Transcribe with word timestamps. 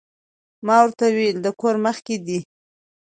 ما 0.65 0.77
ورته 0.83 1.05
ووې 1.09 1.29
د 1.43 1.45
کور 1.59 1.75
مخ 1.83 1.97
کښې 2.05 2.17
دې 2.25 2.39